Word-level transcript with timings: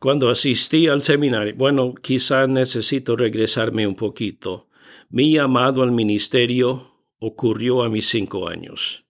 cuando 0.00 0.30
asistí 0.30 0.88
al 0.88 1.02
seminario, 1.02 1.54
bueno, 1.56 1.94
quizá 1.94 2.46
necesito 2.46 3.16
regresarme 3.16 3.86
un 3.86 3.94
poquito. 3.94 4.68
Mi 5.10 5.34
llamado 5.34 5.82
al 5.82 5.92
ministerio 5.92 7.04
ocurrió 7.18 7.82
a 7.82 7.90
mis 7.90 8.08
cinco 8.08 8.48
años. 8.48 9.04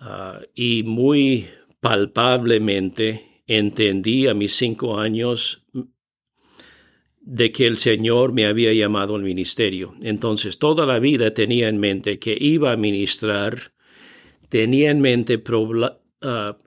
Ah, 0.00 0.40
y 0.56 0.82
muy 0.82 1.46
palpablemente 1.80 3.42
entendí 3.46 4.26
a 4.26 4.34
mis 4.34 4.56
cinco 4.56 4.98
años 4.98 5.64
de 7.20 7.52
que 7.52 7.66
el 7.68 7.76
Señor 7.76 8.32
me 8.32 8.46
había 8.46 8.72
llamado 8.72 9.14
al 9.14 9.22
ministerio. 9.22 9.94
Entonces, 10.02 10.58
toda 10.58 10.84
la 10.84 10.98
vida 10.98 11.32
tenía 11.32 11.68
en 11.68 11.78
mente 11.78 12.18
que 12.18 12.36
iba 12.40 12.72
a 12.72 12.76
ministrar, 12.76 13.72
tenía 14.48 14.90
en 14.90 15.00
mente 15.00 15.40
ah, 16.22 16.58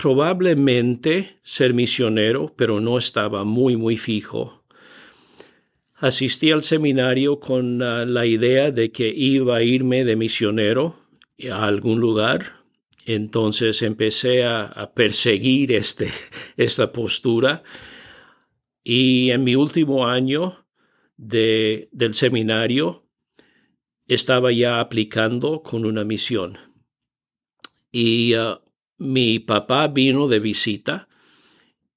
probablemente 0.00 1.40
ser 1.42 1.74
misionero, 1.74 2.54
pero 2.56 2.80
no 2.80 2.96
estaba 2.96 3.44
muy, 3.44 3.76
muy 3.76 3.98
fijo. 3.98 4.64
Asistí 5.96 6.50
al 6.50 6.62
seminario 6.62 7.38
con 7.38 7.82
ah, 7.82 8.06
la 8.06 8.24
idea 8.24 8.70
de 8.70 8.92
que 8.92 9.08
iba 9.14 9.56
a 9.56 9.62
irme 9.62 10.06
de 10.06 10.16
misionero 10.16 10.96
a 11.52 11.66
algún 11.66 12.00
lugar. 12.00 12.62
Entonces 13.04 13.82
empecé 13.82 14.44
a, 14.44 14.90
perseguir 14.94 15.72
este, 15.72 16.08
esta 16.56 16.92
postura. 16.92 17.62
Y 18.82 19.30
en 19.32 19.44
mi 19.44 19.54
último 19.54 20.06
año 20.06 20.64
de, 21.18 21.90
del 21.92 22.14
seminario 22.14 23.04
estaba 24.06 24.50
ya 24.50 24.80
aplicando 24.80 25.62
con 25.62 25.84
una 25.84 26.04
misión. 26.04 26.56
Y 27.92 28.32
ah, 28.32 28.62
mi 29.00 29.38
papá 29.38 29.88
vino 29.88 30.28
de 30.28 30.38
visita 30.38 31.08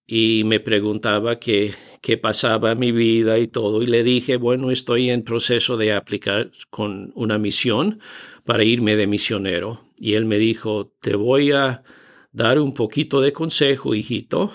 y 0.07 0.43
me 0.45 0.61
preguntaba 0.61 1.37
qué, 1.37 1.73
qué 2.01 2.17
pasaba 2.17 2.71
en 2.71 2.79
mi 2.79 2.91
vida 2.91 3.39
y 3.39 3.47
todo. 3.47 3.81
Y 3.81 3.87
le 3.87 4.03
dije, 4.03 4.37
bueno, 4.37 4.71
estoy 4.71 5.09
en 5.09 5.23
proceso 5.23 5.75
de 5.75 5.93
aplicar 5.93 6.51
con 6.69 7.11
una 7.15 7.37
misión 7.37 7.99
para 8.45 8.63
irme 8.63 8.95
de 8.95 9.07
misionero. 9.07 9.81
Y 9.99 10.13
él 10.13 10.25
me 10.25 10.37
dijo, 10.37 10.93
te 11.01 11.15
voy 11.15 11.51
a 11.51 11.83
dar 12.31 12.57
un 12.59 12.73
poquito 12.73 13.19
de 13.19 13.33
consejo, 13.33 13.93
hijito. 13.93 14.53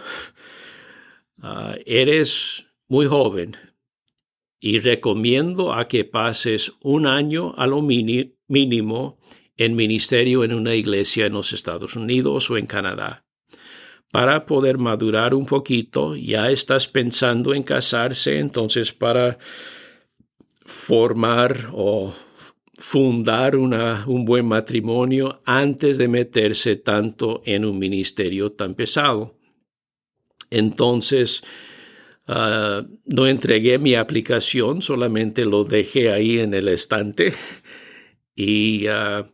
Ah, 1.41 1.77
eres 1.85 2.67
muy 2.89 3.07
joven 3.07 3.57
y 4.59 4.81
recomiendo 4.81 5.73
a 5.75 5.87
que 5.87 6.05
pases 6.05 6.73
un 6.81 7.07
año 7.07 7.55
a 7.57 7.67
lo 7.67 7.83
mínimo 7.83 9.19
en 9.59 9.77
ministerio 9.77 10.45
en 10.45 10.55
una 10.55 10.75
iglesia 10.75 11.27
en 11.27 11.35
los 11.35 11.53
Estados 11.53 11.97
Unidos 11.97 12.51
o 12.51 12.57
en 12.57 12.67
Canadá. 12.67 13.25
Para 14.11 14.47
poder 14.47 14.79
madurar 14.79 15.35
un 15.35 15.45
poquito, 15.45 16.17
ya 16.17 16.51
estás 16.51 16.89
pensando 16.89 17.53
en 17.53 17.63
casarse, 17.63 18.39
entonces 18.39 18.95
para 18.95 19.39
formar 20.65 21.71
o 21.73 22.15
fundar 22.79 23.57
una, 23.57 24.05
un 24.07 24.25
buen 24.25 24.47
matrimonio 24.47 25.41
antes 25.45 25.99
de 25.99 26.09
meterse 26.09 26.77
tanto 26.77 27.43
en 27.45 27.65
un 27.65 27.79
ministerio 27.79 28.53
tan 28.53 28.75
pesado. 28.75 29.35
Entonces, 30.51 31.43
ah, 32.29 32.87
no 33.05 33.27
entregué 33.27 33.79
mi 33.79 33.95
aplicación, 33.95 34.81
solamente 34.81 35.45
lo 35.45 35.65
dejé 35.65 36.13
ahí 36.13 36.39
en 36.39 36.55
el 36.55 36.69
estante 36.69 37.35
y 38.37 38.87
ah, 38.87 39.29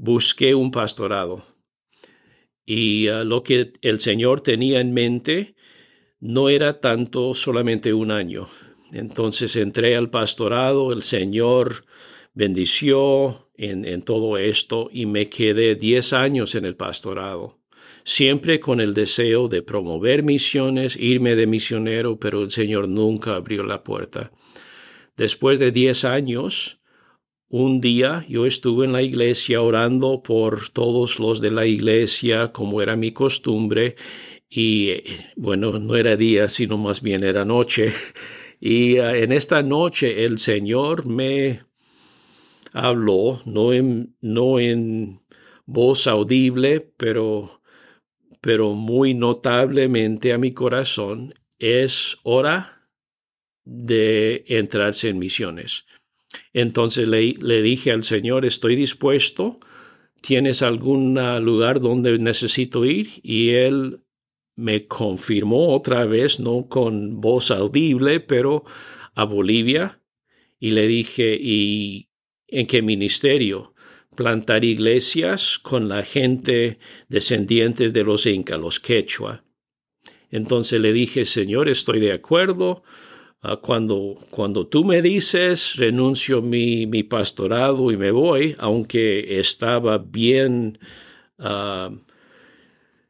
busqué 0.00 0.54
un 0.54 0.70
pastorado. 0.70 1.44
Y 2.64 3.08
ah, 3.08 3.22
lo 3.22 3.42
que 3.42 3.74
el 3.82 4.00
Señor 4.00 4.40
tenía 4.40 4.80
en 4.80 4.94
mente 4.94 5.54
no 6.20 6.48
era 6.48 6.80
tanto 6.80 7.34
solamente 7.34 7.92
un 7.92 8.10
año. 8.10 8.48
Entonces 8.92 9.56
entré 9.56 9.96
al 9.96 10.08
pastorado, 10.08 10.92
el 10.92 11.02
Señor 11.02 11.84
bendició 12.32 13.50
en, 13.56 13.84
en 13.84 14.02
todo 14.02 14.38
esto 14.38 14.88
y 14.90 15.04
me 15.04 15.28
quedé 15.28 15.74
10 15.74 16.12
años 16.14 16.54
en 16.54 16.64
el 16.64 16.76
pastorado 16.76 17.58
siempre 18.02 18.58
con 18.60 18.80
el 18.80 18.94
deseo 18.94 19.46
de 19.48 19.62
promover 19.62 20.22
misiones, 20.22 20.96
irme 20.96 21.36
de 21.36 21.46
misionero, 21.46 22.18
pero 22.18 22.42
el 22.42 22.50
Señor 22.50 22.88
nunca 22.88 23.36
abrió 23.36 23.62
la 23.62 23.84
puerta. 23.84 24.32
Después 25.18 25.58
de 25.58 25.70
10 25.70 26.06
años, 26.06 26.79
un 27.50 27.80
día 27.80 28.24
yo 28.28 28.46
estuve 28.46 28.86
en 28.86 28.92
la 28.92 29.02
iglesia 29.02 29.60
orando 29.60 30.22
por 30.22 30.68
todos 30.70 31.18
los 31.18 31.40
de 31.40 31.50
la 31.50 31.66
iglesia, 31.66 32.52
como 32.52 32.80
era 32.80 32.96
mi 32.96 33.12
costumbre, 33.12 33.96
y 34.48 35.02
bueno, 35.36 35.78
no 35.78 35.96
era 35.96 36.16
día, 36.16 36.48
sino 36.48 36.78
más 36.78 37.02
bien 37.02 37.24
era 37.24 37.44
noche. 37.44 37.92
Y 38.62 38.98
ah, 38.98 39.16
en 39.16 39.32
esta 39.32 39.62
noche 39.62 40.26
el 40.26 40.38
Señor 40.38 41.06
me 41.06 41.62
habló, 42.74 43.40
no 43.46 43.72
en, 43.72 44.14
no 44.20 44.60
en 44.60 45.22
voz 45.64 46.06
audible, 46.06 46.92
pero, 46.98 47.62
pero 48.42 48.74
muy 48.74 49.14
notablemente 49.14 50.34
a 50.34 50.38
mi 50.38 50.52
corazón, 50.52 51.32
es 51.58 52.18
hora 52.22 52.86
de 53.64 54.44
entrarse 54.46 55.08
en 55.08 55.18
misiones. 55.18 55.86
Entonces 56.52 57.06
le, 57.08 57.62
dije 57.62 57.90
al 57.90 58.04
Señor, 58.04 58.44
estoy 58.44 58.76
dispuesto, 58.76 59.58
¿tienes 60.20 60.62
algún 60.62 61.14
lugar 61.44 61.80
donde 61.80 62.18
necesito 62.18 62.84
ir? 62.84 63.08
Y 63.22 63.50
él 63.50 64.00
me 64.56 64.86
confirmó 64.86 65.74
otra 65.74 66.04
vez, 66.04 66.40
no 66.40 66.68
con 66.68 67.20
voz 67.20 67.50
audible, 67.50 68.20
pero 68.20 68.64
a 69.14 69.24
Bolivia. 69.24 70.00
Y 70.58 70.72
le 70.72 70.86
dije, 70.86 71.36
¿y 71.40 72.10
en 72.48 72.66
qué 72.66 72.82
ministerio? 72.82 73.74
Plantar 74.16 74.64
iglesias 74.64 75.58
con 75.58 75.88
la 75.88 76.02
gente 76.02 76.78
descendientes 77.08 77.92
de 77.92 78.04
los 78.04 78.26
incas, 78.26 78.60
los 78.60 78.80
quechua. 78.80 79.44
Entonces 80.30 80.80
le 80.80 80.92
dije, 80.92 81.24
Señor, 81.24 81.68
estoy 81.68 82.00
de 82.00 82.12
acuerdo, 82.12 82.82
Ah, 82.82 83.09
cuando, 83.62 84.18
cuando 84.30 84.66
tú 84.66 84.84
me 84.84 85.00
dices, 85.00 85.76
renuncio 85.76 86.42
mi, 86.42 86.86
mi 86.86 87.02
pastorado 87.02 87.90
y 87.90 87.96
me 87.96 88.10
voy, 88.10 88.54
aunque 88.58 89.40
estaba 89.40 89.98
bien 89.98 90.78
ah, 91.38 91.90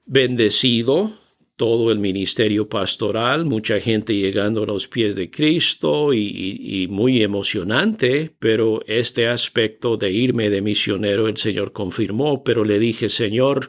bendecido 0.07 1.13
todo 1.61 1.93
el 1.93 1.99
ministerio 1.99 2.71
pastoral, 2.71 3.45
mucha 3.45 3.79
gente 3.81 4.15
llegando 4.15 4.63
a 4.63 4.67
los 4.67 4.89
pies 4.89 5.15
de 5.15 5.31
Cristo 5.31 6.15
y, 6.15 6.87
muy 6.89 7.23
emocionante, 7.23 8.35
pero 8.39 8.81
este 8.87 9.29
aspecto 9.29 9.99
de 9.99 10.11
irme 10.11 10.49
de 10.49 10.63
misionero 10.63 11.29
el 11.29 11.37
Señor 11.37 11.73
confirmó, 11.73 12.43
pero 12.45 12.65
le 12.65 12.79
dije, 12.79 13.11
Señor, 13.11 13.69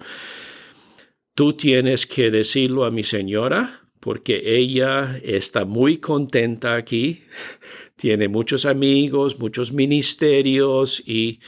tú 1.36 1.52
tienes 1.52 2.08
que 2.08 2.32
decirlo 2.32 2.86
a 2.86 2.92
mi 2.92 3.04
señora, 3.04 3.81
porque 4.02 4.58
ella 4.58 5.18
está 5.24 5.64
muy 5.64 6.00
contenta 6.00 6.76
aquí, 6.76 7.24
tiene 7.96 8.28
muchos 8.28 8.66
amigos, 8.66 9.40
muchos 9.40 9.72
ministerios 9.72 11.02
y 11.08 11.40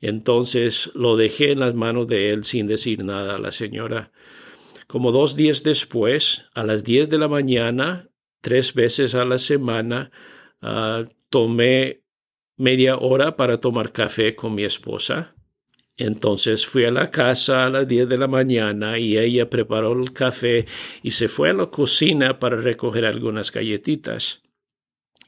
entonces 0.00 0.90
lo 0.94 1.16
dejé 1.16 1.52
en 1.52 1.60
las 1.60 1.74
manos 1.74 2.08
de 2.08 2.30
él 2.30 2.44
sin 2.44 2.66
decir 2.66 3.04
nada 3.04 3.36
a 3.36 3.38
la 3.38 3.52
señora. 3.52 4.10
Como 4.88 5.12
dos 5.12 5.36
días 5.36 5.62
después, 5.62 6.44
a 6.54 6.64
las 6.64 6.84
diez 6.84 7.08
de 7.08 7.18
la 7.18 7.28
mañana, 7.28 8.10
tres 8.40 8.74
veces 8.74 9.14
a 9.14 9.24
la 9.24 9.38
semana, 9.38 10.10
ah, 10.60 11.04
tomé 11.30 12.02
media 12.56 12.98
hora 12.98 13.36
para 13.36 13.60
tomar 13.60 13.92
café 13.92 14.34
con 14.34 14.54
mi 14.54 14.64
esposa 14.64 15.35
entonces 15.96 16.66
fui 16.66 16.84
a 16.84 16.90
la 16.90 17.10
casa 17.10 17.64
a 17.64 17.70
las 17.70 17.88
10 17.88 18.08
de 18.08 18.18
la 18.18 18.28
mañana 18.28 18.98
y 18.98 19.16
ella 19.16 19.48
preparó 19.48 19.92
el 19.92 20.12
café 20.12 20.66
y 21.02 21.12
se 21.12 21.28
fue 21.28 21.50
a 21.50 21.54
la 21.54 21.66
cocina 21.66 22.38
para 22.38 22.56
recoger 22.56 23.06
algunas 23.06 23.50
galletitas. 23.50 24.42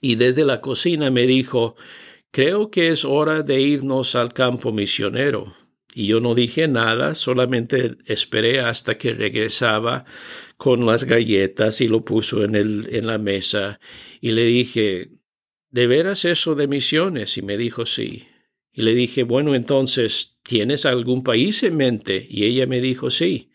Y 0.00 0.17
desde 0.17 0.44
la 0.44 0.61
cocina 0.61 1.11
me 1.11 1.26
dijo, 1.26 1.75
creo 2.31 2.70
que 2.70 2.88
es 2.88 3.05
hora 3.05 3.43
de 3.43 3.61
irnos 3.61 4.15
al 4.15 4.32
campo 4.32 4.70
misionero. 4.70 5.55
Y 5.94 6.06
yo 6.06 6.20
no 6.20 6.35
dije 6.35 6.69
nada, 6.69 7.15
solamente 7.15 7.97
esperé 8.05 8.61
hasta 8.61 8.99
que 8.99 9.15
regresaba 9.15 10.05
con 10.56 10.87
las 10.87 11.05
galletas 11.05 11.81
y 11.81 11.88
lo 11.88 12.05
puso 12.05 12.44
en, 12.44 12.55
el, 12.55 12.88
en 12.94 13.06
la 13.06 13.19
mesa. 13.19 13.81
Y 14.20 14.32
le 14.32 14.44
dije, 14.44 15.11
¿de 15.70 15.87
veras 15.87 16.25
eso 16.25 16.55
de 16.55 16.69
misiones? 16.69 17.38
Y 17.38 17.43
me 17.43 17.56
dijo, 17.56 17.87
sí. 17.87 18.27
Y 18.78 18.82
le 18.82 18.94
dije, 18.94 19.25
bueno, 19.25 19.56
entonces, 19.56 20.36
¿tienes 20.44 20.86
algún 20.86 21.25
país 21.25 21.64
en 21.64 21.76
mente? 21.76 22.28
Y 22.30 22.44
ella 22.44 22.64
me 22.69 22.80
dijo, 22.80 23.10
sí. 23.10 23.50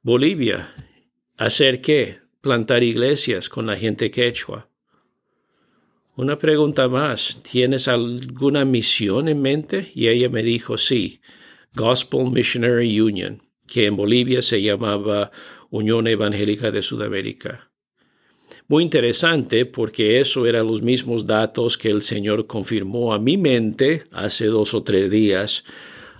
Bolivia. 0.00 0.74
¿Hacer 1.36 1.82
qué? 1.82 2.20
Plantar 2.40 2.82
iglesias 2.82 3.50
con 3.50 3.66
la 3.66 3.76
gente 3.76 4.10
quechua. 4.10 4.70
Una 6.14 6.38
pregunta 6.38 6.88
más. 6.88 7.42
¿Tienes 7.42 7.88
alguna 7.88 8.64
misión 8.64 9.28
en 9.28 9.42
mente? 9.42 9.92
Y 9.94 10.08
ella 10.08 10.30
me 10.30 10.42
dijo, 10.42 10.78
sí. 10.78 11.20
Gospel 11.74 12.30
Missionary 12.30 12.98
Union. 12.98 13.42
que 13.66 13.84
en 13.84 13.96
Bolivia 13.96 14.40
se 14.40 14.62
llamaba 14.62 15.30
Unión 15.68 16.06
Evangélica 16.06 16.70
de 16.70 16.80
Sudamérica. 16.80 17.65
Muy 18.68 18.82
interesante 18.82 19.64
porque 19.64 20.18
eso 20.18 20.44
eran 20.44 20.66
los 20.66 20.82
mismos 20.82 21.24
datos 21.24 21.78
que 21.78 21.88
el 21.88 22.02
Señor 22.02 22.48
confirmó 22.48 23.14
a 23.14 23.20
mi 23.20 23.36
mente 23.36 24.04
hace 24.10 24.46
dos 24.46 24.74
o 24.74 24.82
tres 24.82 25.08
días, 25.08 25.62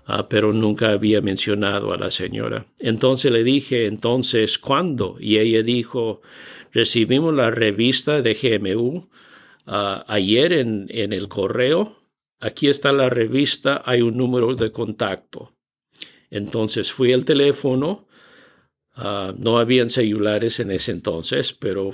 ah, 0.04 0.28
pero 0.28 0.52
nunca 0.52 0.90
había 0.90 1.20
mencionado 1.20 1.92
a 1.92 1.98
la 1.98 2.12
señora. 2.12 2.66
Entonces 2.78 3.32
le 3.32 3.42
dije, 3.42 3.86
entonces, 3.86 4.60
¿cuándo? 4.60 5.16
Y 5.18 5.38
ella 5.38 5.64
dijo, 5.64 6.22
recibimos 6.72 7.34
la 7.34 7.50
revista 7.50 8.22
de 8.22 8.34
GMU 8.34 9.08
ah, 9.66 10.04
ayer 10.06 10.52
en, 10.52 10.86
en 10.90 11.12
el 11.12 11.26
correo. 11.26 11.98
Aquí 12.38 12.68
está 12.68 12.92
la 12.92 13.10
revista, 13.10 13.82
hay 13.84 14.02
un 14.02 14.16
número 14.16 14.54
de 14.54 14.70
contacto. 14.70 15.52
Entonces 16.30 16.92
fui 16.92 17.12
al 17.12 17.24
teléfono, 17.24 18.06
ah, 18.94 19.34
no 19.36 19.58
habían 19.58 19.90
celulares 19.90 20.60
en 20.60 20.70
ese 20.70 20.92
entonces, 20.92 21.52
pero 21.52 21.90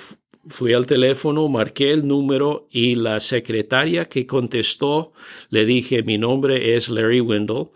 fui 0.48 0.72
al 0.72 0.86
teléfono, 0.86 1.48
marqué 1.48 1.92
el 1.92 2.06
número 2.06 2.68
y 2.70 2.94
la 2.94 3.20
secretaria 3.20 4.06
que 4.06 4.26
contestó 4.26 5.12
le 5.50 5.64
dije, 5.64 6.02
mi 6.02 6.18
nombre 6.18 6.74
es 6.74 6.88
Larry 6.88 7.20
Wendell 7.20 7.68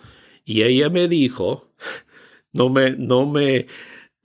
y 0.44 0.62
ella 0.62 0.88
me 0.88 1.08
dijo, 1.08 1.72
no 2.52 2.68
me, 2.68 2.90
no 2.90 3.26
me 3.26 3.66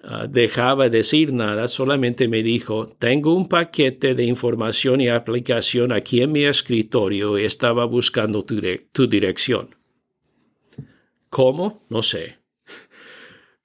ah, 0.04 0.28
dejaba 0.28 0.90
decir 0.90 1.34
nada, 1.34 1.68
solamente 1.68 2.28
me 2.28 2.44
dijo, 2.44 2.88
tengo 2.88 3.34
un 3.34 3.48
paquete 3.48 4.16
de 4.16 4.26
información 4.26 5.02
y 5.02 5.10
aplicación 5.10 5.92
aquí 5.92 6.22
en 6.22 6.32
mi 6.32 6.46
escritorio 6.46 7.38
y 7.38 7.46
estaba 7.46 7.86
buscando 7.86 8.44
tu 8.44 9.08
dirección. 9.08 9.76
¿Cómo? 11.30 11.86
No 11.90 12.04
sé. 12.04 12.40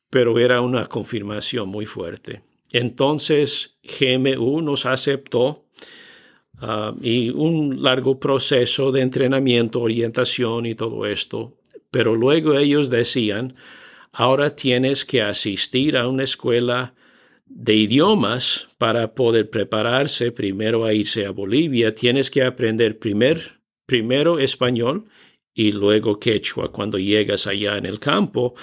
Pero 0.08 0.38
era 0.38 0.60
una 0.60 0.86
confirmación 0.86 1.68
muy 1.68 1.84
fuerte. 1.84 2.45
Entonces 2.78 3.78
GMU 3.82 4.60
nos 4.60 4.84
aceptó 4.84 5.64
ah, 6.58 6.94
y 7.00 7.30
un 7.30 7.82
largo 7.82 8.20
proceso 8.20 8.92
de 8.92 9.00
entrenamiento, 9.00 9.80
orientación 9.80 10.66
y 10.66 10.74
todo 10.74 11.06
esto. 11.06 11.56
Pero 11.90 12.14
luego 12.14 12.58
ellos 12.58 12.90
decían, 12.90 13.54
ahora 14.12 14.56
tienes 14.56 15.06
que 15.06 15.22
asistir 15.22 15.96
a 15.96 16.06
una 16.06 16.24
escuela 16.24 16.92
de 17.46 17.76
idiomas 17.76 18.68
para 18.76 19.14
poder 19.14 19.48
prepararse 19.48 20.30
primero 20.30 20.84
a 20.84 20.92
irse 20.92 21.24
a 21.24 21.30
Bolivia. 21.30 21.94
Tienes 21.94 22.30
que 22.30 22.42
aprender 22.42 22.98
primer, 22.98 23.60
primero 23.86 24.38
español 24.38 25.06
y 25.54 25.72
luego 25.72 26.20
quechua 26.20 26.70
cuando 26.70 26.98
llegas 26.98 27.46
allá 27.46 27.78
en 27.78 27.86
el 27.86 27.98
campo, 27.98 28.54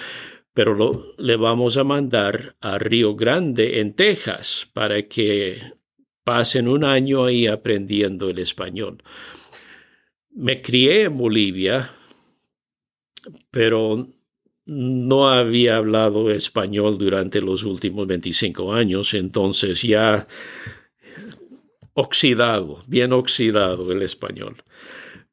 pero 0.53 0.73
lo, 0.73 1.13
le 1.17 1.35
vamos 1.35 1.77
a 1.77 1.83
mandar 1.83 2.55
a 2.61 2.77
Río 2.77 3.15
Grande, 3.15 3.79
en 3.79 3.93
Texas, 3.93 4.69
para 4.73 5.01
que 5.03 5.61
pasen 6.23 6.67
un 6.67 6.83
año 6.83 7.25
ahí 7.25 7.47
aprendiendo 7.47 8.29
el 8.29 8.39
español. 8.39 9.03
Me 10.31 10.61
crié 10.61 11.03
en 11.03 11.17
Bolivia, 11.17 11.91
pero 13.51 14.07
no 14.65 15.29
había 15.29 15.77
hablado 15.77 16.31
español 16.31 16.97
durante 16.97 17.41
los 17.41 17.63
últimos 17.63 18.07
25 18.07 18.73
años, 18.73 19.13
entonces 19.13 19.81
ya 19.81 20.27
oxidado, 21.93 22.83
bien 22.87 23.13
oxidado 23.13 23.91
el 23.91 24.01
español. 24.01 24.63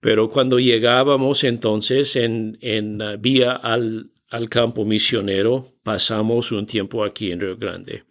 Pero 0.01 0.31
cuando 0.31 0.59
llegábamos 0.59 1.45
entonces 1.45 2.17
en, 2.17 2.59
en 2.63 3.03
uh, 3.03 3.19
vía 3.19 3.53
al, 3.53 4.11
al 4.31 4.49
campo 4.49 4.85
misionero, 4.85 5.67
pasamos 5.83 6.53
un 6.53 6.65
tiempo 6.65 7.05
aquí 7.05 7.33
en 7.33 7.41
Río 7.41 7.57
Grande. 7.57 8.05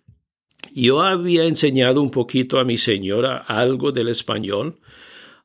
Yo 0.74 1.02
había 1.02 1.46
enseñado 1.46 2.02
un 2.02 2.12
poquito 2.12 2.60
a 2.60 2.66
mi 2.66 2.78
señora 2.78 3.38
algo 3.38 3.92
del 3.92 4.10
español 4.10 4.80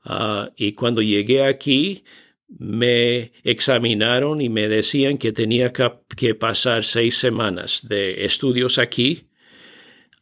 uh, 0.04 0.50
y 0.56 0.72
cuando 0.72 1.00
llegué 1.00 1.44
aquí 1.44 2.04
me 2.48 3.32
examinaron 3.44 4.40
y 4.40 4.48
me 4.48 4.68
decían 4.68 5.16
que 5.16 5.32
tenía 5.32 5.72
que, 5.72 6.34
pasar 6.34 6.84
seis 6.84 7.16
semanas 7.16 7.86
de 7.88 8.24
estudios 8.24 8.78
aquí 8.78 9.28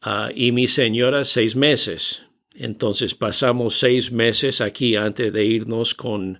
uh, 0.04 0.30
y 0.34 0.52
mi 0.52 0.66
señora 0.66 1.24
seis 1.24 1.56
meses. 1.56 2.22
Entonces 2.54 3.14
pasamos 3.14 3.78
seis 3.78 4.12
meses 4.12 4.60
aquí 4.60 4.96
antes 4.96 5.32
de 5.32 5.44
irnos 5.46 5.94
con 5.94 6.38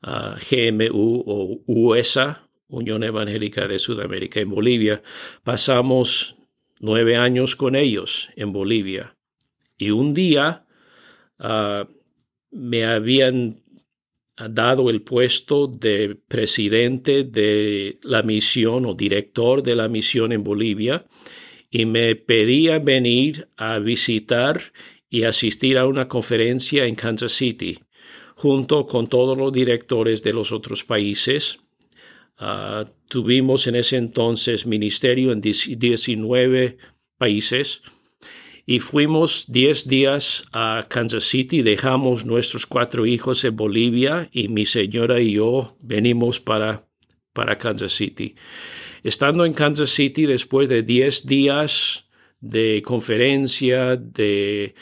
ah, 0.00 0.36
GMU 0.48 1.24
o 1.26 1.60
USA, 1.66 2.48
Unión 2.70 3.02
Evangélica 3.02 3.68
de 3.68 3.78
Sudamérica 3.78 4.40
en 4.40 4.50
Bolivia. 4.50 5.02
Pasamos 5.44 6.36
nueve 6.78 7.16
años 7.16 7.56
con 7.56 7.76
ellos 7.76 8.30
en 8.36 8.52
Bolivia. 8.52 9.16
Y 9.76 9.90
un 9.90 10.14
día 10.14 10.66
ah, 11.38 11.86
me 12.50 12.84
habían 12.84 13.62
dado 14.48 14.90
el 14.90 15.02
puesto 15.02 15.66
de 15.66 16.16
presidente 16.28 17.24
de 17.24 17.98
la 18.02 18.22
misión 18.22 18.86
o 18.86 18.94
director 18.94 19.62
de 19.62 19.74
la 19.74 19.88
misión 19.88 20.32
en 20.32 20.42
Bolivia 20.42 21.04
y 21.70 21.86
me 21.86 22.16
pedía 22.16 22.78
venir 22.78 23.48
a 23.56 23.78
visitar 23.78 24.72
y 25.08 25.24
asistir 25.24 25.78
a 25.78 25.86
una 25.86 26.08
conferencia 26.08 26.86
en 26.86 26.94
Kansas 26.94 27.32
City, 27.32 27.78
junto 28.34 28.86
con 28.86 29.08
todos 29.08 29.36
los 29.36 29.52
directores 29.52 30.22
de 30.22 30.32
los 30.32 30.52
otros 30.52 30.84
países. 30.84 31.58
Ah, 32.42 32.86
tuvimos 33.08 33.66
en 33.66 33.76
ese 33.76 33.98
entonces 33.98 34.64
ministerio 34.64 35.30
en 35.30 35.42
19 35.42 36.78
países 37.18 37.82
y 38.64 38.80
fuimos 38.80 39.44
10 39.48 39.88
días 39.88 40.44
a 40.50 40.86
Kansas 40.88 41.24
City, 41.24 41.60
dejamos 41.60 42.24
nuestros 42.24 42.64
cuatro 42.64 43.04
hijos 43.04 43.44
en 43.44 43.56
Bolivia 43.56 44.30
y 44.32 44.48
mi 44.48 44.64
señora 44.64 45.20
y 45.20 45.32
yo 45.32 45.76
venimos 45.82 46.40
para, 46.40 46.88
para 47.34 47.58
Kansas 47.58 47.92
City. 47.92 48.34
Estando 49.02 49.44
en 49.44 49.52
Kansas 49.52 49.90
City 49.90 50.24
después 50.24 50.66
de 50.70 50.82
10 50.82 51.26
días 51.26 52.06
de 52.40 52.80
conferencia, 52.82 53.96
de 53.96 54.74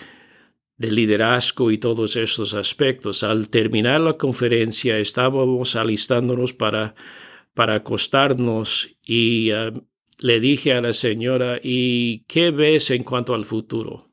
de 0.77 0.93
liderazgo 0.93 1.73
y 1.73 1.79
todos 1.79 2.15
estos 2.15 2.55
aspectos. 2.55 3.25
Al 3.25 3.49
terminar 3.49 4.01
la 4.01 4.13
conferencia 4.13 4.97
estábamos 4.99 5.75
alistándonos 5.75 6.53
para, 6.53 6.95
para 7.59 7.75
acostarnos 7.75 8.89
y 9.05 9.51
eh, 9.51 9.73
le 10.19 10.39
dije 10.39 10.75
a 10.75 10.81
la 10.81 10.93
señora, 10.93 11.59
¿y 11.61 12.21
qué 12.29 12.53
ves 12.53 12.93
en 12.93 13.03
cuanto 13.03 13.35
al 13.35 13.45
futuro? 13.45 14.13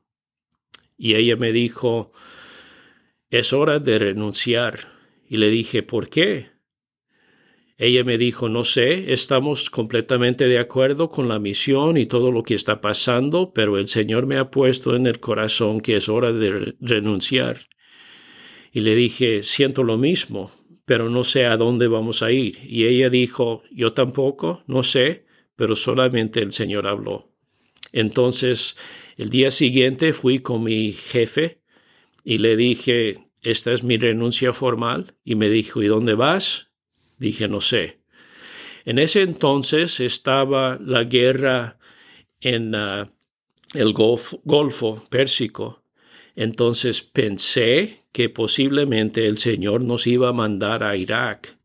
Y 0.98 1.14
ella 1.14 1.36
me 1.36 1.52
dijo, 1.52 2.10
es 3.30 3.52
hora 3.52 3.78
de 3.78 4.00
renunciar. 4.00 4.88
Y 5.28 5.36
le 5.36 5.48
dije, 5.48 5.84
¿por 5.84 6.08
qué? 6.08 6.48
Ella 7.78 8.02
me 8.02 8.18
dijo, 8.18 8.48
no 8.48 8.64
sé, 8.64 9.12
estamos 9.12 9.70
completamente 9.70 10.48
de 10.48 10.58
acuerdo 10.58 11.08
con 11.08 11.28
la 11.28 11.38
misión 11.38 11.98
y 11.98 12.06
todo 12.06 12.32
lo 12.32 12.42
que 12.42 12.56
está 12.56 12.80
pasando, 12.80 13.52
pero 13.54 13.78
el 13.78 13.86
Señor 13.86 14.26
me 14.26 14.38
ha 14.38 14.50
puesto 14.50 14.96
en 14.96 15.06
el 15.06 15.20
corazón 15.20 15.80
que 15.80 15.94
es 15.94 16.08
hora 16.08 16.32
de 16.32 16.74
renunciar. 16.80 17.60
Y 18.72 18.80
le 18.80 18.96
dije, 18.96 19.44
siento 19.44 19.84
lo 19.84 19.98
mismo, 19.98 20.50
pero 20.86 21.10
no 21.10 21.24
sé 21.24 21.44
a 21.44 21.56
dónde 21.56 21.88
vamos 21.88 22.22
a 22.22 22.30
ir. 22.32 22.58
Y 22.64 22.86
ella 22.86 23.10
dijo, 23.10 23.64
yo 23.70 23.92
tampoco, 23.92 24.62
no 24.66 24.82
sé, 24.82 25.26
pero 25.56 25.76
solamente 25.76 26.40
el 26.40 26.52
Señor 26.52 26.86
habló. 26.86 27.28
Entonces, 27.92 28.76
el 29.16 29.28
día 29.28 29.50
siguiente 29.50 30.12
fui 30.12 30.38
con 30.38 30.62
mi 30.62 30.92
jefe 30.92 31.60
y 32.24 32.38
le 32.38 32.56
dije, 32.56 33.26
esta 33.42 33.72
es 33.72 33.82
mi 33.82 33.96
renuncia 33.96 34.52
formal. 34.52 35.14
Y 35.24 35.34
me 35.34 35.50
dijo, 35.50 35.82
¿y 35.82 35.88
dónde 35.88 36.14
vas? 36.14 36.68
Dije, 37.18 37.48
no 37.48 37.60
sé. 37.60 38.00
En 38.84 39.00
ese 39.00 39.22
entonces 39.22 39.98
estaba 39.98 40.78
la 40.80 41.02
guerra 41.02 41.78
en 42.40 42.74
ah, 42.76 43.10
el 43.74 43.92
Golfo, 43.92 44.40
Golfo 44.44 45.04
Pérsico. 45.10 45.82
Entonces 46.36 47.02
pensé 47.02 48.04
que 48.16 48.30
posiblemente 48.30 49.26
el 49.26 49.36
Señor 49.36 49.82
nos 49.82 50.06
iba 50.06 50.30
a 50.30 50.32
mandar 50.32 50.82
a 50.82 50.96
Irak, 50.96 51.58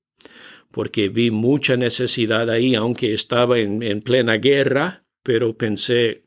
porque 0.70 1.08
vi 1.08 1.32
mucha 1.32 1.78
necesidad 1.78 2.50
ahí, 2.50 2.76
aunque 2.76 3.14
estaba 3.14 3.58
en, 3.58 3.82
en 3.82 4.02
plena 4.02 4.34
guerra, 4.34 5.06
pero 5.24 5.56
pensé, 5.56 6.26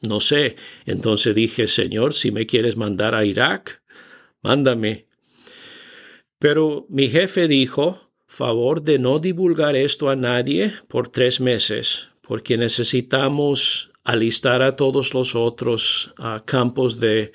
no 0.00 0.20
sé. 0.20 0.56
Entonces 0.86 1.34
dije, 1.34 1.66
Señor, 1.66 2.14
si 2.14 2.30
me 2.30 2.46
quieres 2.46 2.78
mandar 2.78 3.14
a 3.14 3.26
Irak, 3.26 3.82
mándame. 4.40 5.06
Pero 6.38 6.86
mi 6.88 7.10
jefe 7.10 7.46
dijo, 7.46 8.10
favor 8.26 8.80
de 8.80 8.98
no 8.98 9.18
divulgar 9.18 9.76
esto 9.76 10.08
a 10.08 10.16
nadie 10.16 10.72
por 10.88 11.08
tres 11.08 11.42
meses, 11.42 12.08
porque 12.22 12.56
necesitamos 12.56 13.90
alistar 14.02 14.62
a 14.62 14.76
todos 14.76 15.12
los 15.12 15.34
otros 15.34 16.14
ah, 16.16 16.42
campos 16.46 16.98
de, 17.00 17.32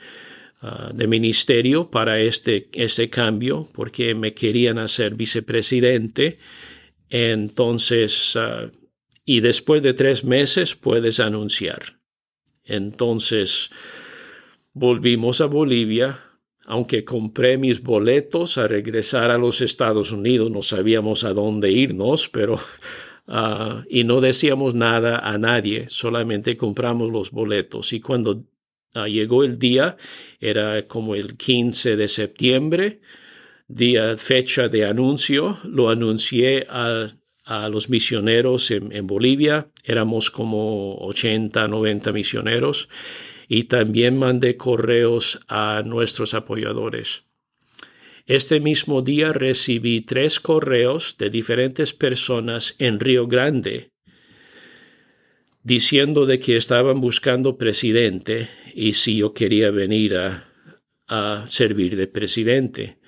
ah, 0.61 0.91
de, 0.93 1.07
ministerio 1.07 1.89
para 1.89 2.19
este, 2.19 2.69
este 2.73 3.09
cambio, 3.09 3.69
porque 3.73 4.15
me 4.15 4.33
querían 4.33 4.77
hacer 4.77 5.15
vicepresidente. 5.15 6.39
Entonces, 7.09 8.35
ah, 8.35 8.69
y 9.25 9.41
después 9.41 9.83
de 9.83 9.93
tres 9.93 10.23
meses 10.23 10.75
puedes 10.75 11.19
anunciar. 11.19 11.97
Entonces, 12.63 13.69
volvimos 14.73 15.41
a 15.41 15.45
Bolivia, 15.45 16.19
aunque 16.65 17.05
compré 17.05 17.57
mis 17.57 17.81
boletos 17.81 18.57
a 18.57 18.67
regresar 18.67 19.31
a 19.31 19.37
los 19.37 19.61
Estados 19.61 20.11
Unidos, 20.11 20.51
no 20.51 20.61
sabíamos 20.61 21.23
a 21.23 21.33
dónde 21.33 21.71
irnos, 21.71 22.27
pero 22.29 22.59
ah, 23.27 23.83
y 23.89 24.03
no 24.03 24.21
decíamos 24.21 24.73
nada 24.73 25.19
a 25.19 25.37
nadie, 25.37 25.85
solamente 25.89 26.57
compramos 26.57 27.11
los 27.11 27.31
boletos. 27.31 27.93
Y 27.93 28.01
cuando 28.01 28.43
ah, 28.93 29.07
llegó 29.07 29.43
el 29.43 29.59
día, 29.59 29.97
era 30.39 30.87
como 30.87 31.15
el 31.15 31.37
15 31.37 31.95
de 31.95 32.07
septiembre, 32.07 33.01
día, 33.67 34.17
fecha 34.17 34.67
de 34.69 34.85
anuncio, 34.85 35.59
lo 35.63 35.89
anuncié 35.89 36.65
a, 36.69 37.09
los 37.69 37.89
misioneros 37.89 38.71
en, 38.71 38.91
en 38.91 39.07
Bolivia, 39.07 39.69
éramos 39.85 40.29
como 40.31 40.97
80, 40.97 41.69
90 41.69 42.11
misioneros 42.11 42.89
y 43.47 43.63
también 43.63 44.17
mandé 44.17 44.57
correos 44.57 45.39
a 45.47 45.81
nuestros 45.85 46.33
apoyadores. 46.33 47.23
Este 48.25 48.59
mismo 48.59 49.01
día 49.01 49.31
recibí 49.31 50.01
tres 50.01 50.41
correos 50.41 51.15
de 51.17 51.29
diferentes 51.29 51.93
personas 51.93 52.75
en 52.79 52.99
Río 52.99 53.27
Grande 53.27 53.91
diciendo 55.67 56.25
de 56.25 56.39
que 56.39 56.55
estaban 56.55 57.01
buscando 57.01 57.57
presidente 57.57 58.49
y 58.79 58.93
si 58.93 59.17
yo 59.17 59.33
quería 59.33 59.71
venir 59.71 60.15
a, 60.17 60.53
a 61.07 61.47
servir 61.47 61.95
de 61.95 62.05
presidente. 62.05 62.99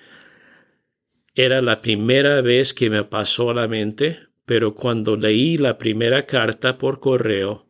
Era 1.36 1.62
la 1.62 1.80
primera 1.80 2.42
vez 2.42 2.74
que 2.74 2.90
me 2.90 3.04
pasó 3.04 3.52
a 3.52 3.54
la 3.54 3.68
mente, 3.68 4.18
pero 4.48 4.74
cuando 4.74 5.16
leí 5.16 5.60
la 5.60 5.78
primera 5.78 6.26
carta 6.26 6.80
por 6.80 7.00
correo, 7.00 7.68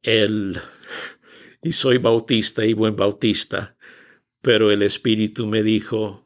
el 0.00 0.58
y 1.62 1.72
soy 1.72 1.98
bautista 1.98 2.64
y 2.64 2.72
buen 2.72 2.96
bautista, 2.96 3.76
pero 4.40 4.70
el 4.70 4.82
Espíritu 4.82 5.46
me 5.46 5.62
dijo, 5.62 6.24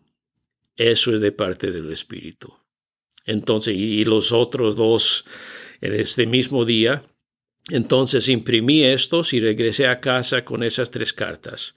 eso 0.76 1.12
es 1.12 1.20
de 1.20 1.32
parte 1.32 1.72
del 1.72 1.90
Espíritu. 1.90 2.54
Entonces, 3.24 3.74
y 3.76 4.04
los 4.04 4.30
otros 4.30 4.76
dos 4.76 5.24
en 5.80 5.94
este 5.94 6.26
mismo 6.26 6.64
día, 6.64 7.11
entonces 7.70 8.28
imprimí 8.28 8.84
estos 8.84 9.32
y 9.32 9.40
regresé 9.40 9.86
a 9.86 10.00
casa 10.00 10.44
con 10.44 10.62
esas 10.62 10.90
tres 10.90 11.12
cartas. 11.12 11.74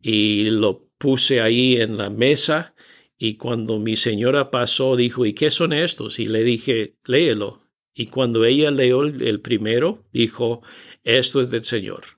Y 0.00 0.50
lo 0.50 0.88
puse 0.98 1.40
ahí 1.40 1.76
en 1.76 1.96
la 1.96 2.10
mesa 2.10 2.74
y 3.18 3.36
cuando 3.36 3.78
mi 3.78 3.96
señora 3.96 4.50
pasó 4.50 4.96
dijo, 4.96 5.24
¿y 5.26 5.32
qué 5.32 5.50
son 5.50 5.72
estos? 5.72 6.18
Y 6.18 6.26
le 6.26 6.44
dije, 6.44 6.96
léelo. 7.04 7.62
Y 7.94 8.06
cuando 8.06 8.44
ella 8.44 8.70
leyó 8.70 9.04
el 9.04 9.40
primero, 9.40 10.04
dijo, 10.12 10.62
esto 11.02 11.40
es 11.40 11.50
del 11.50 11.64
Señor 11.64 12.16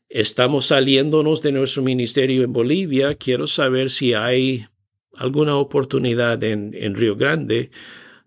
estamos 0.09 0.65
saliéndonos 0.65 1.43
de 1.43 1.51
nuestro 1.51 1.83
ministerio 1.83 2.43
en 2.43 2.53
Bolivia. 2.53 3.13
Quiero 3.13 3.45
saber 3.45 3.91
si 3.91 4.15
hay 4.15 4.65
alguna 5.15 5.55
oportunidad 5.57 6.43
en, 6.43 6.73
en 6.73 6.95
Río 6.95 7.15
Grande. 7.15 7.71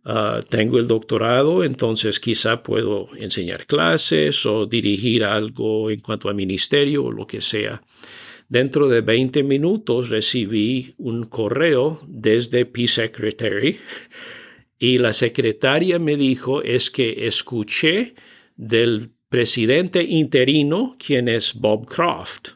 Ah, 0.04 0.40
tengo 0.48 0.78
el 0.78 0.86
doctorado, 0.86 1.64
entonces 1.64 2.20
quizá 2.20 2.62
puedo 2.62 3.08
enseñar 3.16 3.66
clases 3.66 4.46
o 4.46 4.66
dirigir 4.66 5.24
algo 5.24 5.90
en 5.90 5.98
cuanto 5.98 6.28
a 6.28 6.32
ministerio 6.32 7.06
o 7.06 7.10
lo 7.10 7.26
que 7.26 7.40
sea. 7.40 7.82
Dentro 8.48 8.88
de 8.88 9.00
20 9.00 9.42
minutos 9.42 10.08
recibí 10.08 10.94
un 10.98 11.24
correo 11.24 12.00
desde 12.06 12.66
Peace 12.66 13.02
Secretary 13.02 13.78
y 14.78 14.98
la 14.98 15.12
secretaria 15.12 15.98
me 15.98 16.16
dijo 16.16 16.62
es 16.62 16.92
que 16.92 17.26
escuché 17.26 18.14
del 18.54 19.10
presidente 19.28 20.04
interino, 20.04 20.96
quien 21.04 21.28
es 21.28 21.54
Bob 21.54 21.86
Croft, 21.86 22.55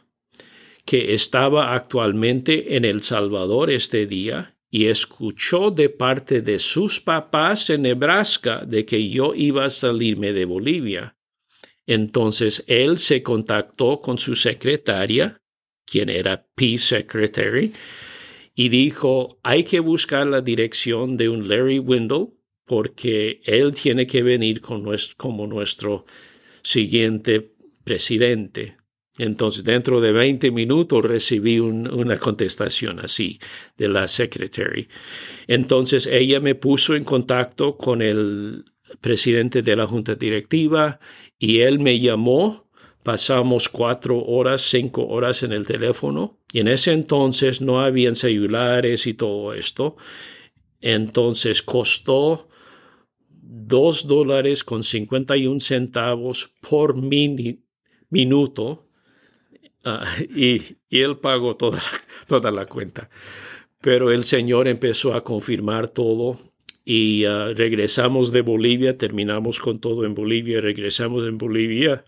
que 0.90 1.14
estaba 1.14 1.72
actualmente 1.76 2.74
en 2.74 2.84
El 2.84 3.04
Salvador 3.04 3.70
este 3.70 4.08
día 4.08 4.56
y 4.68 4.86
escuchó 4.86 5.70
de 5.70 5.88
parte 5.88 6.42
de 6.42 6.58
sus 6.58 6.98
papás 6.98 7.70
en 7.70 7.82
Nebraska 7.82 8.64
de 8.66 8.84
que 8.84 9.08
yo 9.08 9.32
iba 9.36 9.64
a 9.64 9.70
salirme 9.70 10.32
de 10.32 10.46
Bolivia. 10.46 11.16
Entonces 11.86 12.64
él 12.66 12.98
se 12.98 13.22
contactó 13.22 14.00
con 14.00 14.18
su 14.18 14.34
secretaria, 14.34 15.40
quien 15.86 16.08
era 16.08 16.48
Peace 16.56 16.86
Secretary, 16.86 17.72
y 18.56 18.68
dijo, 18.68 19.38
hay 19.44 19.62
que 19.62 19.78
buscar 19.78 20.26
la 20.26 20.40
dirección 20.40 21.16
de 21.16 21.28
un 21.28 21.48
Larry 21.48 21.78
Windle 21.78 22.30
porque 22.64 23.42
él 23.44 23.76
tiene 23.76 24.08
que 24.08 24.24
venir 24.24 24.60
como 24.60 25.46
nuestro 25.46 26.04
siguiente 26.64 27.52
presidente. 27.84 28.79
Entonces, 29.22 29.64
dentro 29.64 30.00
de 30.00 30.12
20 30.12 30.50
minutos 30.50 31.04
recibí 31.04 31.58
una 31.58 32.18
contestación 32.18 33.00
así 33.00 33.38
de 33.76 33.88
la 33.88 34.08
secretary. 34.08 34.88
Entonces, 35.46 36.06
ella 36.06 36.40
me 36.40 36.54
puso 36.54 36.94
en 36.94 37.04
contacto 37.04 37.76
con 37.76 38.02
el 38.02 38.64
presidente 39.00 39.62
de 39.62 39.76
la 39.76 39.86
junta 39.86 40.14
directiva 40.14 41.00
y 41.38 41.60
él 41.60 41.78
me 41.78 42.00
llamó 42.00 42.70
pasamos 43.02 43.68
cuatro 43.68 44.22
horas, 44.22 44.62
cinco 44.62 45.06
horas 45.06 45.42
en 45.42 45.52
el 45.52 45.66
teléfono. 45.66 46.38
Y 46.52 46.60
en 46.60 46.68
ese 46.68 46.92
entonces 46.92 47.60
no 47.60 47.80
habían 47.80 48.14
celulares 48.14 49.06
y 49.06 49.14
todo 49.14 49.54
esto. 49.54 49.96
Entonces 50.80 51.62
costó 51.62 52.48
dos 53.30 54.06
dólares 54.06 54.64
con 54.64 54.84
cincuenta 54.84 55.36
y 55.36 55.46
un 55.46 55.60
centavos 55.60 56.52
por 56.60 56.94
minuto. 58.10 58.89
Ah, 59.84 60.04
y, 60.20 60.76
él 60.90 61.18
pagó 61.18 61.56
toda, 61.56 61.82
toda 62.26 62.50
la 62.50 62.66
cuenta. 62.66 63.08
Pero 63.80 64.10
el 64.10 64.24
Señor 64.24 64.68
empezó 64.68 65.14
a 65.14 65.24
confirmar 65.24 65.88
todo 65.88 66.38
y 66.84 67.24
ah, 67.24 67.52
regresamos 67.54 68.32
de 68.32 68.42
Bolivia, 68.42 68.98
terminamos 68.98 69.58
con 69.58 69.80
todo 69.80 70.04
en 70.04 70.14
Bolivia, 70.14 70.60
regresamos 70.60 71.26
en 71.26 71.38
Bolivia 71.38 72.04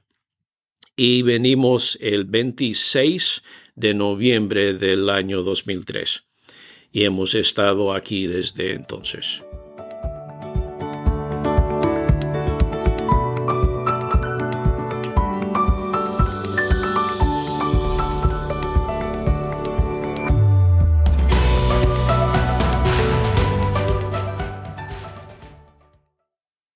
y 0.97 1.23
venimos 1.23 1.99
el 2.01 2.25
26 2.25 3.43
de 3.75 3.95
noviembre 3.95 4.75
del 4.75 5.09
año 5.09 5.43
2003 5.43 6.25
y 6.93 7.05
hemos 7.05 7.35
estado 7.35 7.95
aquí 7.95 8.27
desde 8.27 8.73
entonces. 8.73 9.43